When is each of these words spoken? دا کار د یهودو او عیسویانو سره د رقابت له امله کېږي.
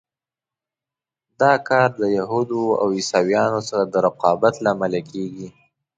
دا 1.41 1.53
کار 1.67 1.89
د 2.01 2.03
یهودو 2.17 2.61
او 2.81 2.87
عیسویانو 2.97 3.59
سره 3.69 3.83
د 3.87 3.95
رقابت 4.05 4.55
له 4.63 4.69
امله 4.75 5.01
کېږي. 5.11 5.47